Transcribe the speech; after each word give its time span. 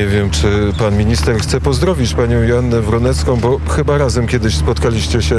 Nie 0.00 0.06
wiem, 0.06 0.30
czy 0.30 0.72
pan 0.78 0.96
minister 0.96 1.36
chce 1.36 1.60
pozdrowić 1.60 2.14
panią 2.14 2.42
Joannę 2.42 2.80
Wronecką, 2.80 3.36
bo 3.36 3.60
chyba 3.68 3.98
razem 3.98 4.26
kiedyś 4.26 4.54
spotkaliście 4.54 5.22
się 5.22 5.36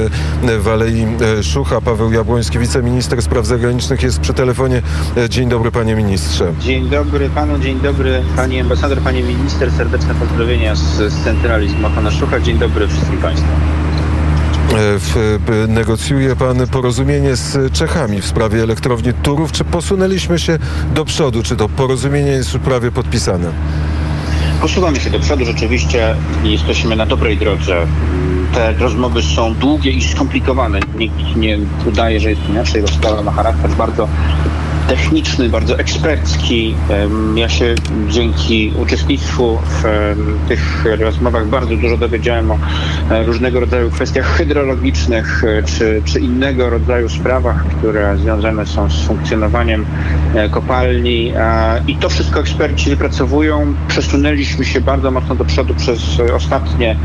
w 0.60 0.68
Alei 0.68 1.06
Szucha. 1.42 1.80
Paweł 1.80 2.12
Jabłoński, 2.12 2.58
wiceminister 2.58 3.22
spraw 3.22 3.46
zagranicznych 3.46 4.02
jest 4.02 4.20
przy 4.20 4.34
telefonie. 4.34 4.82
Dzień 5.28 5.48
dobry 5.48 5.70
panie 5.70 5.94
ministrze. 5.94 6.52
Dzień 6.60 6.88
dobry 6.88 7.30
panu, 7.30 7.58
dzień 7.58 7.80
dobry 7.80 8.22
pani 8.36 8.60
ambasador, 8.60 8.98
panie 8.98 9.22
minister. 9.22 9.72
Serdeczne 9.72 10.14
pozdrowienia 10.14 10.74
z, 10.74 11.12
z 11.12 11.24
centrali 11.24 11.68
z 11.68 11.74
Szucha. 12.20 12.40
Dzień 12.40 12.58
dobry 12.58 12.88
wszystkim 12.88 13.18
państwu. 13.18 13.48
W, 14.74 15.38
negocjuje 15.68 16.36
pan 16.36 16.66
porozumienie 16.66 17.36
z 17.36 17.72
Czechami 17.72 18.20
w 18.20 18.26
sprawie 18.26 18.62
elektrowni 18.62 19.12
Turów. 19.12 19.52
Czy 19.52 19.64
posunęliśmy 19.64 20.38
się 20.38 20.58
do 20.94 21.04
przodu? 21.04 21.42
Czy 21.42 21.56
to 21.56 21.68
porozumienie 21.68 22.30
jest 22.30 22.54
już 22.54 22.62
prawie 22.62 22.90
podpisane? 22.90 23.52
Posuwamy 24.62 25.00
się 25.00 25.10
do 25.10 25.20
przodu 25.20 25.44
rzeczywiście 25.44 26.16
i 26.44 26.52
jesteśmy 26.52 26.96
na 26.96 27.06
dobrej 27.06 27.36
drodze. 27.36 27.86
Te 28.54 28.72
rozmowy 28.72 29.22
są 29.22 29.54
długie 29.54 29.90
i 29.90 30.02
skomplikowane. 30.02 30.80
Nikt 30.98 31.36
nie 31.36 31.58
udaje, 31.86 32.20
że 32.20 32.30
jest 32.30 32.48
inaczej. 32.48 32.82
Rozprawa 32.82 33.22
ma 33.22 33.32
charakter 33.32 33.70
bardzo 33.70 34.08
techniczny, 34.88 35.48
bardzo 35.48 35.78
ekspercki. 35.78 36.74
Ja 37.34 37.48
się 37.48 37.74
dzięki 38.08 38.72
uczestnictwu 38.82 39.58
w 39.64 39.84
tych 40.48 40.84
rozmowach 40.98 41.46
bardzo 41.46 41.76
dużo 41.76 41.96
dowiedziałem 41.96 42.50
o 42.50 42.58
e, 43.10 43.24
różnego 43.24 43.60
rodzaju 43.60 43.90
kwestiach 43.90 44.26
hydrologicznych 44.26 45.44
e, 45.44 45.62
czy, 45.62 46.02
czy 46.04 46.20
innego 46.20 46.70
rodzaju 46.70 47.08
sprawach, 47.08 47.64
które 47.66 48.16
związane 48.16 48.66
są 48.66 48.90
z 48.90 49.02
funkcjonowaniem 49.06 49.86
e, 50.34 50.48
kopalni. 50.48 51.32
I 51.86 51.96
to 51.96 52.08
wszystko 52.08 52.40
eksperci 52.40 52.90
wypracowują. 52.90 53.74
Przesunęliśmy 53.88 54.64
się 54.64 54.80
bardzo 54.80 55.10
mocno 55.10 55.34
do 55.34 55.44
przodu 55.44 55.74
przez 55.74 56.20
ostatnie 56.34 56.96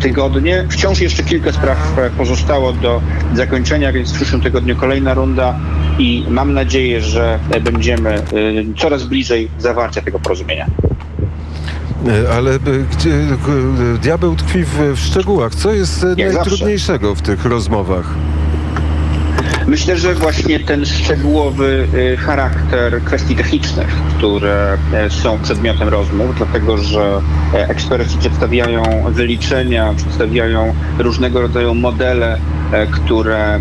tygodnie. 0.00 0.64
Wciąż 0.70 1.00
jeszcze 1.00 1.22
kilka 1.22 1.52
spraw 1.52 1.96
pozostało 2.16 2.72
do 2.72 3.00
zakończenia, 3.34 3.92
więc 3.92 4.12
w 4.12 4.14
przyszłym 4.16 4.40
tygodniu 4.40 4.76
kolejna 4.76 5.14
runda 5.14 5.54
i 5.98 6.24
mam 6.28 6.52
nadzieję, 6.54 6.87
że 7.00 7.38
będziemy 7.60 8.14
y, 8.18 8.66
coraz 8.76 9.04
bliżej 9.04 9.48
zawarcia 9.58 10.02
tego 10.02 10.18
porozumienia. 10.18 10.66
E, 12.06 12.32
ale 12.32 12.54
e, 12.54 12.58
gdzie, 12.92 13.10
diabeł 14.02 14.36
tkwi 14.36 14.64
w, 14.64 14.78
w 14.94 14.98
szczegółach. 14.98 15.54
Co 15.54 15.72
jest 15.72 16.04
e, 16.04 16.14
Jak 16.16 16.34
najtrudniejszego 16.34 17.08
zawsze. 17.08 17.24
w 17.24 17.26
tych 17.26 17.44
rozmowach? 17.44 18.14
Myślę, 19.66 19.96
że 19.96 20.14
właśnie 20.14 20.60
ten 20.60 20.86
szczegółowy 20.86 21.88
charakter 22.18 23.02
kwestii 23.04 23.36
technicznych, 23.36 23.88
które 24.18 24.78
są 25.08 25.38
przedmiotem 25.42 25.88
rozmów, 25.88 26.36
dlatego 26.36 26.78
że 26.78 27.20
eksperci 27.52 28.18
przedstawiają 28.18 28.82
wyliczenia, 29.12 29.94
przedstawiają 29.96 30.74
różnego 30.98 31.40
rodzaju 31.40 31.74
modele 31.74 32.38
E, 32.57 32.57
które 32.90 33.60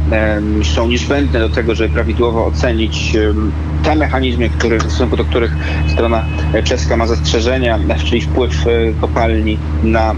są 0.64 0.88
niezbędne 0.88 1.40
do 1.40 1.50
tego, 1.50 1.76
żeby 1.76 1.94
prawidłowo 1.94 2.46
ocenić 2.46 3.18
te 3.84 3.96
mechanizmy, 3.96 4.50
które, 4.50 4.78
w 4.78 4.82
stosunku 4.82 5.18
do 5.18 5.26
których 5.26 5.56
strona 5.88 6.26
czeska 6.64 6.98
ma 6.98 7.08
zastrzeżenia, 7.08 7.80
czyli 8.06 8.22
wpływ 8.22 8.68
e, 8.68 8.94
kopalni 9.02 9.58
na, 9.84 10.16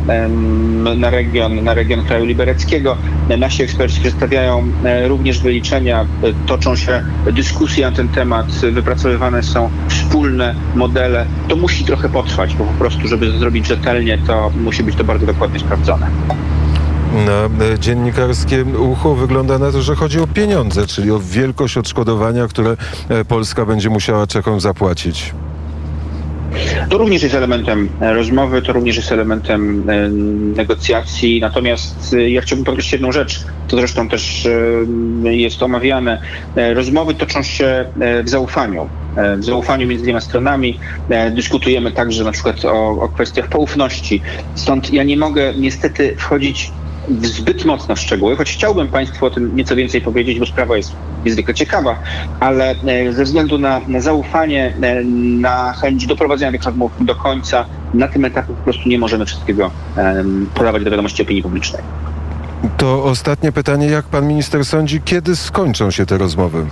na, 0.98 1.10
region, 1.10 1.64
na 1.64 1.74
region 1.74 2.06
kraju 2.06 2.26
libereckiego. 2.26 2.98
Nasi 3.38 3.64
eksperci 3.64 4.02
przedstawiają 4.02 4.64
e, 4.84 5.08
również 5.08 5.40
wyliczenia, 5.40 6.06
toczą 6.46 6.76
się 6.76 7.04
dyskusje 7.32 7.90
na 7.90 7.96
ten 7.96 8.08
temat, 8.08 8.48
wypracowywane 8.72 9.44
są 9.44 9.70
wspólne 9.88 10.56
modele. 10.76 11.26
To 11.48 11.56
musi 11.56 11.86
trochę 11.86 12.10
potrwać, 12.10 12.56
bo 12.56 12.64
po 12.64 12.74
prostu, 12.74 13.08
żeby 13.08 13.40
zrobić 13.40 13.68
rzetelnie, 13.68 14.18
to 14.28 14.52
musi 14.64 14.84
być 14.84 14.96
to 14.96 15.04
bardzo 15.04 15.26
dokładnie 15.26 15.60
sprawdzone 15.60 16.08
e, 16.08 16.59
dziennikarskie 17.80 18.64
ucho 18.64 19.16
wygląda 19.16 19.60
na 19.60 19.72
to, 19.72 19.82
że 19.82 19.96
chodzi 19.96 20.20
o 20.20 20.28
pieniądze, 20.28 20.88
czyli 20.88 21.12
o 21.12 21.20
wielkość 21.20 21.78
odszkodowania, 21.78 22.48
które 22.48 22.78
e, 23.10 23.26
Polska 23.26 23.66
będzie 23.66 23.90
musiała 23.90 24.28
Czechom 24.28 24.60
zapłacić. 24.60 25.34
To 26.90 26.98
również 26.98 27.24
jest 27.24 27.36
elementem 27.36 27.90
e, 28.02 28.14
rozmowy, 28.14 28.62
to 28.62 28.74
również 28.74 28.98
jest 28.98 29.12
elementem 29.12 29.84
negocjacji. 30.56 31.42
Natomiast 31.42 32.16
ja 32.28 32.42
chciałbym 32.42 32.66
podkreślić 32.66 32.94
jedną 32.94 33.12
rzecz, 33.12 33.44
to 33.68 33.78
zresztą 33.78 34.10
też 34.10 34.48
jest 35.24 35.64
omawiane. 35.64 36.22
Rozmowy 36.74 37.14
toczą 37.14 37.44
się 37.44 37.86
w 38.24 38.30
zaufaniu. 38.30 38.90
W 39.38 39.44
zaufaniu 39.44 39.88
między 39.88 40.04
dwiema 40.04 40.22
stronami. 40.22 40.80
Dyskutujemy 41.32 41.92
także 41.92 42.24
na 42.24 42.32
przykład 42.32 42.66
o, 42.66 42.90
o 42.90 43.10
kwestiach 43.10 43.48
poufności. 43.48 44.22
Stąd 44.56 44.94
ja 44.94 45.04
nie 45.04 45.18
mogę 45.18 45.54
niestety 45.58 46.16
wchodzić 46.18 46.72
zbyt 47.22 47.66
mocno 47.66 47.96
w 47.96 48.00
szczegóły, 48.00 48.36
choć 48.36 48.52
chciałbym 48.52 48.88
Państwu 48.88 49.26
o 49.26 49.30
tym 49.30 49.56
nieco 49.56 49.76
więcej 49.76 50.02
powiedzieć, 50.02 50.40
bo 50.40 50.46
sprawa 50.46 50.78
jest 50.78 50.92
niezwykle 51.26 51.54
ciekawa, 51.54 51.96
ale 52.40 52.76
e, 52.88 53.14
ze 53.14 53.24
względu 53.24 53.58
na, 53.58 53.82
na 53.88 54.02
zaufanie, 54.02 54.74
e, 54.82 55.04
na 55.40 55.74
chęć 55.74 56.08
doprowadzenia 56.08 56.52
tych 56.52 56.64
rozmów 56.64 56.92
do 57.00 57.16
końca, 57.16 57.66
na 57.94 58.08
tym 58.08 58.26
etapie 58.26 58.54
po 58.54 58.64
prostu 58.64 58.90
nie 58.90 59.00
możemy 59.00 59.26
wszystkiego 59.26 59.72
podawać 60.56 60.84
do 60.84 60.92
wiadomości 60.92 61.22
opinii 61.22 61.44
publicznej. 61.44 61.82
To 62.78 63.04
ostatnie 63.04 63.52
pytanie. 63.52 63.88
Jak 63.88 64.06
pan 64.06 64.28
minister 64.28 64.66
sądzi, 64.66 65.02
kiedy 65.06 65.36
skończą 65.36 65.92
się 65.92 66.06
te 66.06 66.18
rozmowy? 66.18 66.66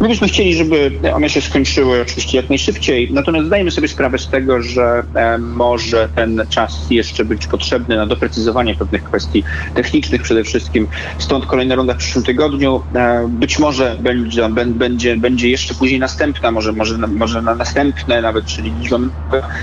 My 0.00 0.08
byśmy 0.08 0.28
chcieli, 0.28 0.54
żeby 0.54 0.90
one 1.14 1.30
się 1.30 1.40
skończyły 1.40 2.02
oczywiście 2.02 2.36
jak 2.36 2.48
najszybciej, 2.48 3.08
natomiast 3.12 3.46
zdajemy 3.46 3.70
sobie 3.70 3.88
sprawę 3.88 4.18
z 4.18 4.28
tego, 4.28 4.62
że 4.62 5.02
e, 5.14 5.38
może 5.38 6.08
ten 6.14 6.42
czas 6.48 6.86
jeszcze 6.90 7.24
być 7.24 7.46
potrzebny 7.46 7.96
na 7.96 8.06
doprecyzowanie 8.06 8.74
pewnych 8.74 9.04
kwestii 9.04 9.44
technicznych 9.74 10.22
przede 10.22 10.44
wszystkim. 10.44 10.88
Stąd 11.18 11.46
kolejna 11.46 11.74
runda 11.74 11.94
w 11.94 11.96
przyszłym 11.96 12.24
tygodniu. 12.24 12.82
E, 12.94 13.28
być 13.28 13.58
może 13.58 13.96
będzie, 14.00 14.48
będzie, 14.48 15.16
będzie 15.16 15.50
jeszcze 15.50 15.74
później 15.74 16.00
następna, 16.00 16.50
może, 16.50 16.72
może, 16.72 16.98
może 16.98 17.42
na 17.42 17.54
następne 17.54 18.22
nawet, 18.22 18.44
czyli 18.44 18.72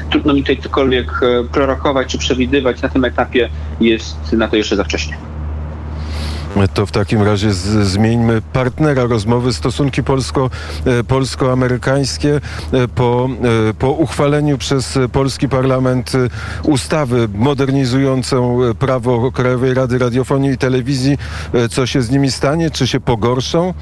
trudno 0.09 0.33
mi 0.33 0.41
tutaj 0.41 0.57
cokolwiek 0.57 1.11
e, 1.23 1.43
prorokować 1.43 2.07
czy 2.07 2.17
przewidywać. 2.17 2.81
Na 2.81 2.89
tym 2.89 3.05
etapie 3.05 3.49
jest 3.81 4.33
na 4.33 4.47
to 4.47 4.55
jeszcze 4.55 4.75
za 4.75 4.83
wcześnie. 4.83 5.30
To 6.73 6.85
w 6.85 6.91
takim 6.91 7.21
razie 7.21 7.53
z, 7.53 7.87
zmieńmy 7.87 8.41
partnera 8.53 9.03
rozmowy, 9.03 9.53
stosunki 9.53 10.03
polsko, 10.03 10.49
e, 10.85 11.03
polsko-amerykańskie 11.03 12.41
e, 12.71 12.87
po, 12.87 13.29
e, 13.69 13.73
po 13.73 13.91
uchwaleniu 13.91 14.57
przez 14.57 14.99
polski 15.11 15.49
parlament 15.49 16.11
ustawy 16.63 17.29
modernizującą 17.35 18.59
prawo 18.79 19.31
Krajowej 19.31 19.73
Rady 19.73 19.97
Radiofonii 19.97 20.51
i 20.51 20.57
Telewizji. 20.57 21.17
Co 21.69 21.85
się 21.85 22.01
z 22.01 22.09
nimi 22.09 22.31
stanie? 22.31 22.71
Czy 22.71 22.87
się 22.87 22.99
pogorszą? 22.99 23.73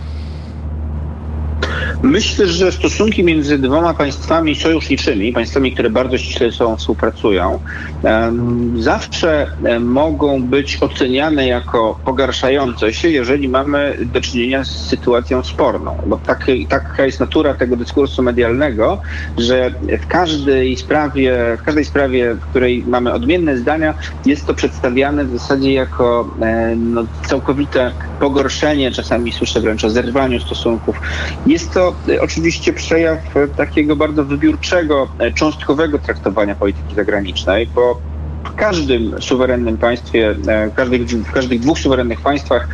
Myślę, 2.03 2.47
że 2.47 2.71
stosunki 2.71 3.23
między 3.23 3.57
dwoma 3.57 3.93
państwami 3.93 4.55
sojuszniczymi, 4.55 5.33
państwami, 5.33 5.73
które 5.73 5.89
bardzo 5.89 6.17
ściśle 6.17 6.51
sobą 6.51 6.75
współpracują, 6.75 7.59
zawsze 8.75 9.47
mogą 9.79 10.43
być 10.43 10.77
oceniane 10.81 11.47
jako 11.47 11.99
pogarszające 12.05 12.93
się, 12.93 13.09
jeżeli 13.09 13.49
mamy 13.49 13.97
do 14.05 14.21
czynienia 14.21 14.63
z 14.63 14.67
sytuacją 14.67 15.43
sporną. 15.43 15.97
Bo 16.05 16.17
tak, 16.17 16.47
taka 16.69 17.05
jest 17.05 17.19
natura 17.19 17.53
tego 17.53 17.75
dyskursu 17.75 18.23
medialnego, 18.23 18.99
że 19.37 19.71
w 20.01 20.07
każdej 20.07 20.77
sprawie, 20.77 21.57
w 21.59 21.63
każdej 21.63 21.85
sprawie, 21.85 22.33
w 22.35 22.41
której 22.41 22.83
mamy 22.87 23.13
odmienne 23.13 23.57
zdania, 23.57 23.93
jest 24.25 24.45
to 24.45 24.53
przedstawiane 24.53 25.25
w 25.25 25.31
zasadzie 25.31 25.73
jako 25.73 26.35
no, 26.77 27.05
całkowite 27.27 27.91
pogorszenie, 28.19 28.91
czasami 28.91 29.31
słyszę 29.31 29.61
wręcz 29.61 29.83
o 29.83 29.89
zerwaniu 29.89 30.39
stosunków. 30.39 31.01
Jest 31.47 31.73
to 31.73 31.88
e, 32.09 32.21
oczywiście 32.21 32.73
przejaw 32.73 33.19
takiego 33.55 33.95
bardzo 33.95 34.25
wybiórczego, 34.25 35.07
e, 35.19 35.31
cząstkowego 35.31 35.99
traktowania 35.99 36.55
polityki 36.55 36.95
zagranicznej, 36.95 37.67
bo 37.75 38.01
w 38.43 38.55
każdym 38.55 39.21
suwerennym 39.21 39.77
państwie, 39.77 40.35
w 40.71 40.75
każdych, 40.75 41.01
w 41.01 41.31
każdych 41.31 41.59
dwóch 41.59 41.79
suwerennych 41.79 42.21
państwach 42.21 42.69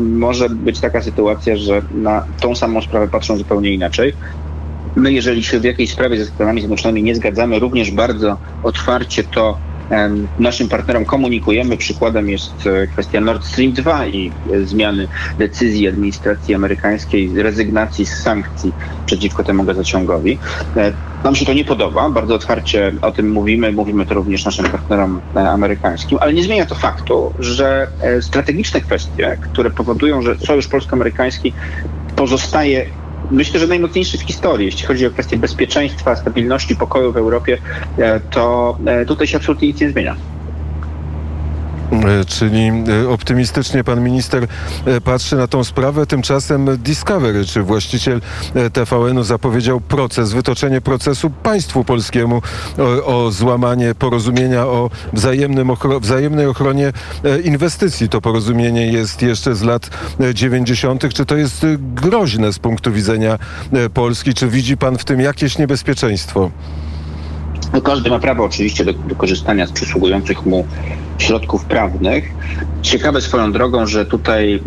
może 0.00 0.48
być 0.48 0.80
taka 0.80 1.02
sytuacja, 1.02 1.56
że 1.56 1.82
na 1.90 2.24
tą 2.40 2.54
samą 2.54 2.82
sprawę 2.82 3.08
patrzą 3.08 3.36
zupełnie 3.36 3.74
inaczej. 3.74 4.12
My, 4.96 5.12
jeżeli 5.12 5.42
się 5.42 5.60
w 5.60 5.64
jakiejś 5.64 5.92
sprawie 5.92 6.18
ze 6.18 6.26
Stanami 6.26 6.60
Zjednoczonymi 6.60 7.02
nie 7.02 7.14
zgadzamy, 7.14 7.58
również 7.58 7.90
bardzo 7.90 8.36
otwarcie 8.62 9.24
to 9.24 9.58
Naszym 10.38 10.68
partnerom 10.68 11.04
komunikujemy. 11.04 11.76
Przykładem 11.76 12.28
jest 12.28 12.66
e, 12.66 12.86
kwestia 12.86 13.20
Nord 13.20 13.44
Stream 13.44 13.72
2 13.72 14.06
i 14.06 14.32
e, 14.52 14.60
zmiany 14.64 15.08
decyzji 15.38 15.88
administracji 15.88 16.54
amerykańskiej, 16.54 17.42
rezygnacji 17.42 18.06
z 18.06 18.14
sankcji 18.14 18.72
przeciwko 19.06 19.44
temu 19.44 19.64
gazociągowi. 19.64 20.38
E, 20.76 20.92
nam 21.24 21.34
się 21.34 21.46
to 21.46 21.52
nie 21.52 21.64
podoba, 21.64 22.10
bardzo 22.10 22.34
otwarcie 22.34 22.92
o 23.02 23.12
tym 23.12 23.30
mówimy, 23.30 23.72
mówimy 23.72 24.06
to 24.06 24.14
również 24.14 24.44
naszym 24.44 24.64
partnerom 24.64 25.20
amerykańskim, 25.34 26.18
ale 26.20 26.32
nie 26.32 26.42
zmienia 26.42 26.66
to 26.66 26.74
faktu, 26.74 27.32
że 27.38 27.88
strategiczne 28.20 28.80
kwestie, 28.80 29.38
które 29.40 29.70
powodują, 29.70 30.22
że 30.22 30.38
sojusz 30.38 30.68
polsko-amerykański 30.68 31.52
pozostaje 32.16 32.86
myślę, 33.30 33.60
że 33.60 33.66
najmocniejszy 33.66 34.18
w 34.18 34.22
historii. 34.22 34.66
Jeśli 34.66 34.86
chodzi 34.86 35.06
o 35.06 35.10
kwestię 35.10 35.36
bezpieczeństwa, 35.36 36.16
stabilności, 36.16 36.76
pokoju 36.76 37.12
w 37.12 37.16
Europie, 37.16 37.58
e, 37.98 38.20
to 38.20 38.76
e, 38.86 39.06
tutaj 39.06 39.26
się 39.26 39.36
absolutnie 39.36 39.68
nic 39.68 39.80
nie 39.80 39.90
zmienia. 39.90 40.16
E, 41.92 42.24
Czyli 42.24 42.72
e, 43.04 43.08
optymistycznie 43.08 43.84
pan 43.84 44.04
minister 44.04 44.46
e, 44.84 45.00
patrzy 45.00 45.36
na 45.36 45.46
tą 45.46 45.64
sprawę. 45.64 46.06
Tymczasem 46.06 46.76
Discovery, 46.78 47.44
czy 47.44 47.62
właściciel 47.62 48.20
TVN-u 48.72 49.22
zapowiedział 49.22 49.80
proces, 49.80 50.32
wytoczenie 50.32 50.80
procesu 50.80 51.30
państwu 51.30 51.84
polskiemu 51.84 52.42
o, 52.78 53.24
o 53.24 53.30
złamanie 53.30 53.94
porozumienia 53.94 54.66
o 54.66 54.90
wzajemnym 55.12 55.70
ochro, 55.70 56.00
wzajemnej 56.00 56.46
ochronie 56.46 56.92
inwestycji. 57.44 58.08
To 58.08 58.20
porozumienie 58.20 58.92
jest 58.92 59.22
jeszcze 59.22 59.54
z 59.54 59.62
lat 59.62 59.90
e, 60.20 60.34
90. 60.34 61.14
Czy 61.14 61.26
to 61.26 61.36
jest 61.36 61.66
groźne 61.78 62.52
z 62.52 62.58
punktu 62.58 62.92
widzenia 62.92 63.38
Polski? 63.94 64.34
Czy 64.34 64.48
widzi 64.48 64.76
pan 64.76 64.98
w 64.98 65.04
tym 65.04 65.20
jakieś 65.20 65.58
niebezpieczeństwo? 65.58 66.50
No 67.76 67.82
każdy 67.82 68.10
ma 68.10 68.18
prawo 68.18 68.44
oczywiście 68.44 68.84
do, 68.84 68.92
do 68.92 69.14
korzystania 69.14 69.66
z 69.66 69.72
przysługujących 69.72 70.46
mu 70.46 70.66
środków 71.18 71.64
prawnych. 71.64 72.24
Ciekawe 72.82 73.20
swoją 73.20 73.52
drogą, 73.52 73.86
że 73.86 74.06
tutaj 74.06 74.62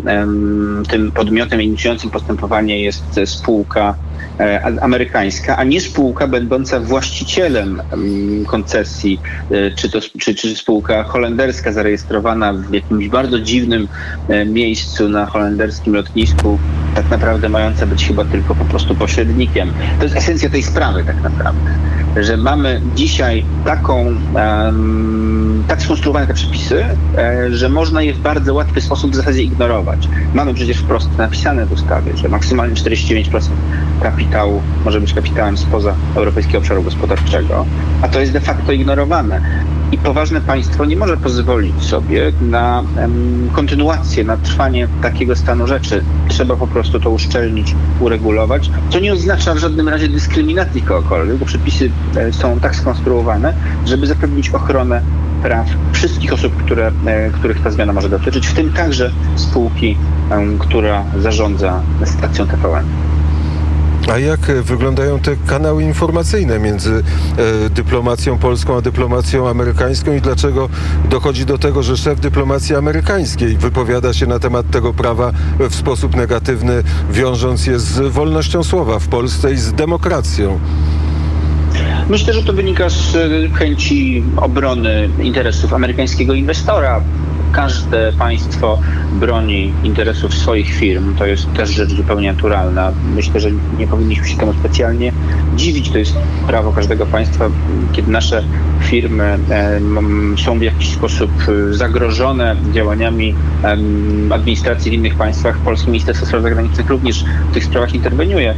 tym 0.90 1.12
podmiotem 1.12 1.62
inicjującym 1.62 2.10
postępowanie 2.10 2.82
jest 2.82 3.18
e, 3.18 3.26
spółka 3.26 3.94
e, 4.40 4.82
amerykańska, 4.82 5.56
a 5.56 5.64
nie 5.64 5.80
spółka 5.80 6.26
będąca 6.26 6.80
właścicielem 6.80 7.82
em, 7.92 8.44
koncesji, 8.46 9.20
e, 9.50 9.70
czy 9.70 9.90
to 9.90 10.00
czy, 10.00 10.34
czy 10.34 10.56
spółka 10.56 11.04
holenderska 11.04 11.72
zarejestrowana 11.72 12.52
w 12.52 12.72
jakimś 12.72 13.08
bardzo 13.08 13.40
dziwnym 13.40 13.88
e, 14.28 14.44
miejscu 14.44 15.08
na 15.08 15.26
holenderskim 15.26 15.94
lotnisku, 15.94 16.58
tak 16.94 17.10
naprawdę 17.10 17.48
mająca 17.48 17.86
być 17.86 18.06
chyba 18.06 18.24
tylko 18.24 18.54
po 18.54 18.64
prostu 18.64 18.94
pośrednikiem. 18.94 19.72
To 19.98 20.04
jest 20.04 20.16
esencja 20.16 20.50
tej 20.50 20.62
sprawy 20.62 21.04
tak 21.04 21.22
naprawdę, 21.22 21.70
że 22.16 22.36
mamy 22.36 22.80
dzisiaj 22.96 23.44
taką, 23.64 24.14
tak 25.68 25.82
skonstruowane 25.82 26.26
te 26.26 26.34
przepisy, 26.34 26.84
e, 27.18 27.52
że 27.52 27.68
można 27.68 28.02
je 28.02 28.14
w 28.14 28.18
bardzo 28.18 28.54
łatwy 28.54 28.80
sposób 28.80 29.12
w 29.12 29.14
zasadzie 29.14 29.42
ignorować. 29.42 30.08
Mamy 30.34 30.54
przecież 30.54 30.76
wprost 30.76 31.18
napisane 31.18 31.66
w 31.66 31.72
ustawie, 31.72 32.16
że 32.16 32.28
maksymalnie 32.28 32.74
49% 32.74 33.40
kapitału 34.02 34.62
może 34.84 35.00
być 35.00 35.14
kapitałem 35.14 35.58
spoza 35.58 35.94
Europejskiego 36.14 36.58
Obszaru 36.58 36.82
Gospodarczego, 36.82 37.66
a 38.02 38.08
to 38.08 38.20
jest 38.20 38.32
de 38.32 38.40
facto 38.40 38.72
ignorowane. 38.72 39.40
I 39.92 39.98
poważne 39.98 40.40
państwo 40.40 40.84
nie 40.84 40.96
może 40.96 41.16
pozwolić 41.16 41.82
sobie 41.82 42.32
na 42.40 42.82
kontynuację, 43.52 44.24
na 44.24 44.36
trwanie 44.36 44.88
takiego 45.02 45.36
stanu 45.36 45.66
rzeczy. 45.66 46.04
Trzeba 46.28 46.56
po 46.56 46.66
prostu 46.66 47.00
to 47.00 47.10
uszczelnić, 47.10 47.74
uregulować, 48.00 48.70
co 48.90 49.00
nie 49.00 49.12
oznacza 49.12 49.54
w 49.54 49.58
żadnym 49.58 49.88
razie 49.88 50.08
dyskryminacji 50.08 50.82
kogokolwiek, 50.82 51.36
bo 51.36 51.46
przepisy 51.46 51.90
e, 52.16 52.32
są 52.32 52.60
tak 52.60 52.76
skonstruowane, 52.76 53.54
żeby 53.86 54.06
zapewnić 54.06 54.50
ochronę 54.50 55.02
praw 55.42 55.66
wszystkich 55.92 56.32
osób, 56.32 56.56
które, 56.56 56.92
e, 57.06 57.30
których 57.30 57.62
ta 57.62 57.70
zmiana 57.70 57.92
może 57.92 58.08
dotyczyć, 58.08 58.46
w 58.46 58.54
tym 58.54 58.72
także 58.72 59.10
spółki, 59.36 59.96
która 60.58 61.04
zarządza 61.18 61.82
stacją 62.04 62.46
TVN. 62.46 63.09
A 64.12 64.18
jak 64.18 64.50
e, 64.50 64.62
wyglądają 64.62 65.18
te 65.18 65.36
kanały 65.46 65.82
informacyjne 65.82 66.58
między 66.58 67.02
e, 67.66 67.70
dyplomacją 67.70 68.38
polską 68.38 68.76
a 68.76 68.80
dyplomacją 68.80 69.48
amerykańską 69.48 70.14
i 70.14 70.20
dlaczego 70.20 70.68
dochodzi 71.10 71.46
do 71.46 71.58
tego, 71.58 71.82
że 71.82 71.96
szef 71.96 72.20
dyplomacji 72.20 72.76
amerykańskiej 72.76 73.56
wypowiada 73.56 74.12
się 74.12 74.26
na 74.26 74.38
temat 74.38 74.70
tego 74.70 74.92
prawa 74.92 75.32
w 75.58 75.74
sposób 75.74 76.16
negatywny, 76.16 76.82
wiążąc 77.10 77.66
je 77.66 77.78
z 77.78 78.12
wolnością 78.12 78.64
słowa 78.64 78.98
w 78.98 79.08
Polsce 79.08 79.52
i 79.52 79.56
z 79.56 79.72
demokracją? 79.72 80.60
Myślę, 82.08 82.34
że 82.34 82.42
to 82.42 82.52
wynika 82.52 82.88
z 82.88 83.16
e, 83.16 83.48
chęci 83.48 84.24
obrony 84.36 85.10
interesów 85.22 85.74
amerykańskiego 85.74 86.34
inwestora. 86.34 87.02
Każde 87.52 88.12
państwo 88.12 88.78
broni 89.12 89.72
interesów 89.84 90.34
swoich 90.34 90.74
firm. 90.74 91.14
To 91.14 91.26
jest 91.26 91.52
też 91.52 91.70
rzecz 91.70 91.90
zupełnie 91.90 92.32
naturalna. 92.32 92.92
Myślę, 93.14 93.40
że 93.40 93.50
nie 93.78 93.86
powinniśmy 93.86 94.28
się 94.28 94.36
temu 94.36 94.52
specjalnie 94.52 95.12
dziwić. 95.56 95.90
To 95.90 95.98
jest 95.98 96.14
prawo 96.46 96.72
każdego 96.72 97.06
państwa, 97.06 97.50
kiedy 97.92 98.10
nasze 98.10 98.44
firmy 98.80 99.38
e, 99.50 99.80
są 100.44 100.58
w 100.58 100.62
jakiś 100.62 100.94
sposób 100.94 101.30
e, 101.48 101.74
zagrożone 101.74 102.56
działaniami 102.72 103.34
administracji 104.30 104.90
w 104.90 104.94
innych 104.94 105.14
państwach. 105.14 105.58
Polskie 105.58 105.90
Ministerstwo 105.90 106.26
Spraw 106.26 106.42
Zagranicznych 106.42 106.90
również 106.90 107.24
w 107.50 107.54
tych 107.54 107.64
sprawach 107.64 107.94
interweniuje. 107.94 108.54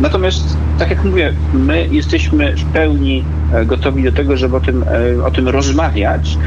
Natomiast, 0.00 0.56
tak 0.78 0.90
jak 0.90 1.04
mówię, 1.04 1.32
my 1.54 1.88
jesteśmy 1.90 2.56
w 2.56 2.64
pełni 2.64 3.24
e, 3.52 3.66
gotowi 3.66 4.02
do 4.02 4.12
tego, 4.12 4.36
żeby 4.36 4.56
o 4.56 4.60
tym, 4.60 4.84
o 5.24 5.30
tym 5.30 5.48
rozmawiać, 5.48 6.38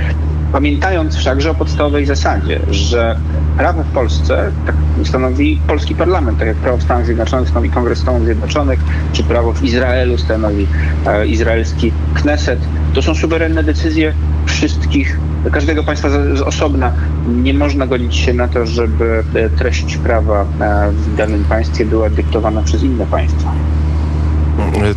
pamiętając 0.51 1.15
wszakże 1.15 1.51
o 1.51 1.55
podstawowej 1.55 2.05
zasadzie, 2.05 2.59
że 2.69 3.17
prawo 3.57 3.83
w 3.83 3.87
Polsce 3.87 4.51
tak 4.65 4.75
stanowi 5.03 5.61
polski 5.67 5.95
parlament, 5.95 6.39
tak 6.39 6.47
jak 6.47 6.57
prawo 6.57 6.77
w 6.77 6.83
Stanach 6.83 7.05
Zjednoczonych 7.05 7.49
stanowi 7.49 7.69
Kongres 7.69 7.99
Stanów 7.99 8.25
Zjednoczonych, 8.25 8.79
czy 9.13 9.23
prawo 9.23 9.53
w 9.53 9.63
Izraelu 9.63 10.17
stanowi 10.17 10.67
e, 11.05 11.27
izraelski 11.27 11.91
Kneset. 12.13 12.59
To 12.93 13.01
są 13.01 13.15
suwerenne 13.15 13.63
decyzje 13.63 14.13
wszystkich, 14.45 15.19
każdego 15.51 15.83
państwa 15.83 16.09
z, 16.09 16.37
z 16.37 16.41
osobna. 16.41 16.93
Nie 17.27 17.53
można 17.53 17.87
godzić 17.87 18.15
się 18.15 18.33
na 18.33 18.47
to, 18.47 18.65
żeby 18.65 19.23
e, 19.33 19.49
treść 19.49 19.97
prawa 19.97 20.41
e, 20.41 20.91
w 20.91 21.15
danym 21.15 21.43
państwie 21.43 21.85
była 21.85 22.09
dyktowana 22.09 22.61
przez 22.61 22.83
inne 22.83 23.05
państwa. 23.05 23.51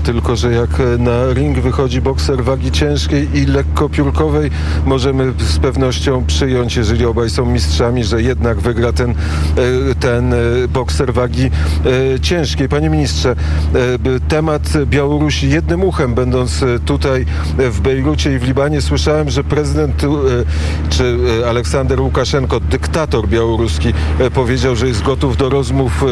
Tylko, 0.03 0.37
że 0.37 0.53
jak 0.53 0.71
na 0.99 1.33
ring 1.33 1.59
wychodzi 1.59 2.01
bokser 2.01 2.45
wagi 2.45 2.71
ciężkiej 2.71 3.29
i 3.35 3.47
lekkopiórkowej, 3.47 4.51
możemy 4.87 5.33
z 5.39 5.59
pewnością 5.59 6.25
przyjąć, 6.27 6.77
jeżeli 6.77 7.07
obaj 7.07 7.31
są 7.31 7.47
mistrzami, 7.47 8.05
że 8.05 8.23
jednak 8.23 8.61
wygra 8.61 8.93
ten, 8.93 9.11
e, 9.11 9.15
ten 10.01 10.35
e, 10.35 10.37
bokser 10.69 11.13
wagi 11.13 11.51
e, 12.15 12.21
ciężkiej. 12.21 12.69
Panie 12.69 12.91
ministrze, 12.91 13.37
temat 14.29 14.63
Białorusi 14.87 15.51
jednym 15.51 15.85
uchem, 15.85 16.15
będąc 16.15 16.65
tutaj 16.85 17.27
w 17.59 17.81
Bejrucie 17.81 18.35
i 18.35 18.39
w 18.39 18.45
Libanie, 18.45 18.81
słyszałem, 18.81 19.31
że 19.31 19.45
prezydent 19.45 20.03
czy 20.91 21.19
Aleksander 21.49 22.01
Łukaszenko, 22.01 22.61
dyktator 22.61 23.29
białoruski, 23.29 23.93
powiedział, 24.35 24.77
że 24.77 24.89
jest 24.89 25.03
gotów 25.03 25.37
do 25.37 25.49
rozmów 25.49 26.05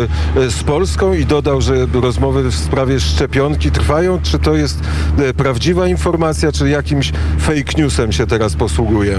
z 0.48 0.62
Polską 0.62 1.14
i 1.14 1.26
dodał, 1.26 1.60
że 1.60 1.86
rozmowy 1.92 2.50
w 2.50 2.54
sprawie 2.54 3.00
szczepionki 3.38 3.70
trwają. 3.70 4.18
Czy 4.22 4.38
to 4.38 4.54
jest 4.54 4.80
e, 5.18 5.34
prawdziwa 5.34 5.88
informacja, 5.88 6.52
czy 6.52 6.68
jakimś 6.68 7.12
fake 7.38 7.72
newsem 7.78 8.12
się 8.12 8.26
teraz 8.26 8.56
posługuje? 8.56 9.18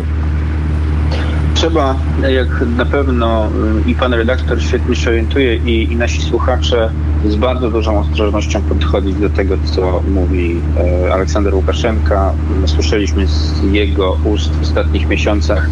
Trzeba, 1.54 1.96
jak 2.30 2.48
na 2.78 2.86
pewno 2.86 3.48
y, 3.88 3.90
i 3.90 3.96
pan 3.96 4.14
redaktor 4.14 4.62
świetnie 4.62 4.96
się 4.96 5.10
orientuje, 5.10 5.56
i, 5.56 5.92
i 5.92 5.96
nasi 5.96 6.22
słuchacze 6.22 6.90
z 7.28 7.36
bardzo 7.36 7.72
dużą 7.72 8.00
ostrożnością 8.00 8.62
podchodzić 8.62 9.16
do 9.16 9.30
tego, 9.30 9.56
co 9.66 10.02
mówi 10.12 10.62
e, 11.06 11.14
Aleksander 11.14 11.56
Łukaszenka. 11.56 12.34
Słyszeliśmy 12.66 13.28
z 13.28 13.64
jego 13.72 14.18
ust 14.24 14.52
w 14.52 14.62
ostatnich 14.62 15.10
miesiącach 15.10 15.70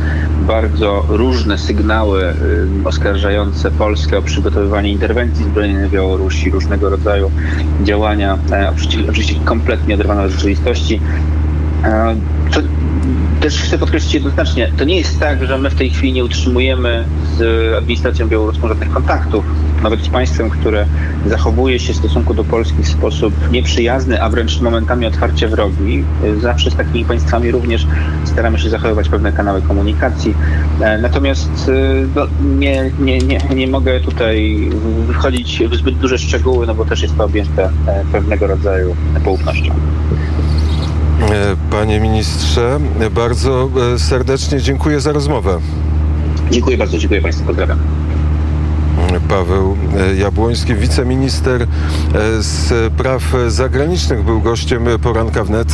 bardzo 0.48 1.06
różne 1.10 1.58
sygnały 1.58 2.24
y, 2.24 2.34
oskarżające 2.86 3.72
Polskę 3.72 4.18
o 4.18 4.22
przygotowywanie 4.22 4.92
interwencji 4.92 5.46
zbrojnej 5.46 5.82
na 5.82 5.90
Białorusi, 5.90 6.52
różnego 6.52 6.90
rodzaju 6.90 7.32
działania, 7.84 8.38
e, 8.52 8.74
oczywiście 9.10 9.36
kompletnie 9.46 9.96
oderwane 9.96 10.24
od 10.24 10.32
rzeczywistości. 10.32 11.00
To 12.52 12.62
też 13.42 13.62
chcę 13.62 13.78
podkreślić 13.78 14.14
jednoznacznie, 14.14 14.72
to 14.78 14.84
nie 14.84 14.98
jest 14.98 15.20
tak, 15.20 15.48
że 15.48 15.58
my 15.58 15.70
w 15.70 15.76
tej 15.76 15.90
chwili 15.90 16.14
nie 16.14 16.26
utrzymujemy 16.26 17.06
z 17.38 17.74
administracją 17.78 18.28
białoruską 18.28 18.68
żadnych 18.68 18.90
kontaktów, 18.90 19.46
nawet 19.84 20.00
z 20.02 20.10
państwem, 20.10 20.50
które 20.50 20.86
zachowuje 21.26 21.80
się 21.80 21.94
w 21.94 21.96
stosunku 21.96 22.34
do 22.34 22.44
Polski 22.44 22.84
w 22.84 22.88
sposób 22.88 23.34
nieprzyjazny, 23.52 24.22
a 24.22 24.30
wręcz 24.30 24.62
momentami 24.62 25.06
otwarcie 25.06 25.48
wrogi. 25.48 26.04
Zawsze 26.42 26.72
z 26.72 26.76
takimi 26.76 27.06
państwami 27.06 27.52
również 27.52 27.88
staramy 28.26 28.60
się 28.60 28.70
zachowywać 28.70 29.10
pewne 29.10 29.32
kanały 29.32 29.62
komunikacji. 29.62 30.36
E, 30.82 30.98
Natomiast 30.98 31.70
e, 31.70 31.72
no, 32.16 32.28
nie, 32.58 32.92
nie, 33.00 33.18
nie, 33.18 33.40
nie 33.56 33.68
mogę 33.68 34.00
tutaj 34.00 34.70
wchodzić 35.14 35.64
w 35.70 35.76
zbyt 35.76 35.98
duże 35.98 36.18
szczegóły, 36.18 36.68
no 36.68 36.76
bo 36.76 36.86
też 36.86 37.02
jest 37.02 37.18
to 37.18 37.24
objęte 37.24 37.70
e, 37.88 38.04
pewnego 38.12 38.48
rodzaju 38.48 38.96
poufnością. 39.24 39.74
E, 41.22 41.56
Panie 41.72 42.00
ministrze, 42.00 42.80
bardzo 43.12 43.70
e, 43.96 44.00
serdecznie 44.00 44.62
dziękuję 44.62 45.00
za 45.02 45.12
rozmowę. 45.12 45.60
Dziękuję 46.52 46.78
bardzo, 46.78 46.98
dziękuję 46.98 47.22
Państwu, 47.22 47.46
pozdrawiam. 47.46 47.80
Paweł 49.30 49.78
e, 49.98 50.16
Jabłoński, 50.16 50.76
wiceminister 50.76 51.68
z 52.40 52.94
spraw 52.94 53.34
zagranicznych, 53.48 54.24
był 54.24 54.42
gościem 54.42 54.86
poranka 55.04 55.44
wnet. 55.44 55.74